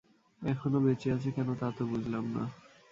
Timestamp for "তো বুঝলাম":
1.77-2.25